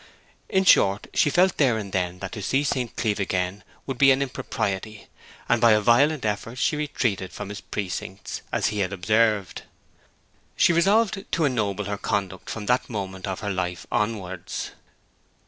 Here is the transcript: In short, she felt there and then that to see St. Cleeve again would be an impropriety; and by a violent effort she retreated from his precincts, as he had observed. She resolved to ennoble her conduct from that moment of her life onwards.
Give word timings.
In 0.49 0.63
short, 0.65 1.05
she 1.13 1.29
felt 1.29 1.57
there 1.57 1.77
and 1.77 1.91
then 1.91 2.17
that 2.21 2.31
to 2.31 2.41
see 2.41 2.63
St. 2.63 2.95
Cleeve 2.95 3.19
again 3.19 3.63
would 3.85 3.99
be 3.99 4.09
an 4.09 4.23
impropriety; 4.23 5.05
and 5.47 5.61
by 5.61 5.73
a 5.73 5.79
violent 5.79 6.25
effort 6.25 6.57
she 6.57 6.75
retreated 6.75 7.31
from 7.31 7.49
his 7.49 7.61
precincts, 7.61 8.41
as 8.51 8.69
he 8.73 8.79
had 8.79 8.93
observed. 8.93 9.61
She 10.55 10.73
resolved 10.73 11.23
to 11.31 11.45
ennoble 11.45 11.85
her 11.85 11.99
conduct 11.99 12.49
from 12.49 12.65
that 12.65 12.89
moment 12.89 13.27
of 13.27 13.41
her 13.41 13.51
life 13.51 13.85
onwards. 13.91 14.71